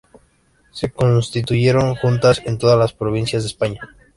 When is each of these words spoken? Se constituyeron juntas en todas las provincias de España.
Se 0.71 0.89
constituyeron 0.91 1.93
juntas 1.95 2.41
en 2.47 2.57
todas 2.57 2.79
las 2.79 2.91
provincias 2.91 3.43
de 3.43 3.47
España. 3.49 3.81